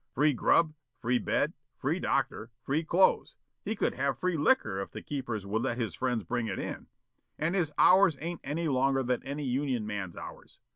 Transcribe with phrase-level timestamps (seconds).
[0.15, 5.03] Free grub, free bed, free doctor, free clothes, he could have free liquor if the
[5.03, 6.87] keepers would let his friends bring it in,
[7.37, 10.57] and his hours ain't any longer than any union man's hours.